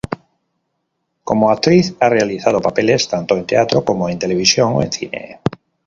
[1.23, 5.41] Como actriz, ha realizado papeles tanto en teatro como en televisión o en cine.